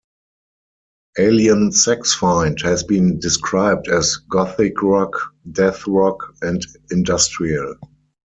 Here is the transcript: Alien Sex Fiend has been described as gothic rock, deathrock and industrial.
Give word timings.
Alien 1.19 1.71
Sex 1.71 2.15
Fiend 2.15 2.59
has 2.63 2.83
been 2.83 3.19
described 3.19 3.87
as 3.87 4.15
gothic 4.31 4.81
rock, 4.81 5.13
deathrock 5.51 6.17
and 6.41 6.65
industrial. 6.89 7.75